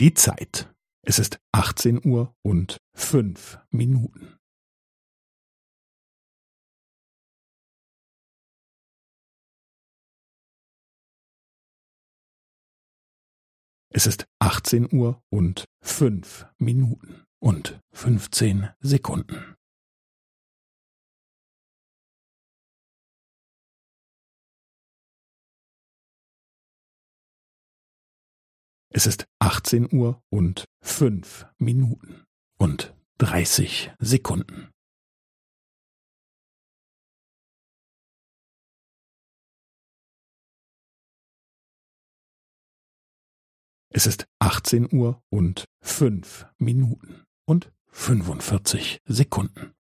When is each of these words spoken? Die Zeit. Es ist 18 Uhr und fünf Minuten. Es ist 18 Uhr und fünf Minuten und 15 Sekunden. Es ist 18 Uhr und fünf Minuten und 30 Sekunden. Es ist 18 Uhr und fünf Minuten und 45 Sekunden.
Die 0.00 0.14
Zeit. 0.14 0.72
Es 1.02 1.18
ist 1.18 1.40
18 1.50 2.06
Uhr 2.06 2.32
und 2.42 2.78
fünf 2.94 3.58
Minuten. 3.70 4.36
Es 13.90 14.06
ist 14.06 14.28
18 14.38 14.92
Uhr 14.92 15.20
und 15.30 15.64
fünf 15.82 16.46
Minuten 16.58 17.24
und 17.40 17.80
15 17.90 18.68
Sekunden. 18.78 19.57
Es 28.98 29.06
ist 29.06 29.28
18 29.38 29.92
Uhr 29.92 30.20
und 30.28 30.64
fünf 30.82 31.46
Minuten 31.58 32.24
und 32.58 32.96
30 33.18 33.92
Sekunden. 34.00 34.72
Es 43.90 44.08
ist 44.08 44.26
18 44.40 44.92
Uhr 44.92 45.22
und 45.30 45.66
fünf 45.80 46.46
Minuten 46.58 47.22
und 47.46 47.70
45 47.92 48.98
Sekunden. 49.04 49.77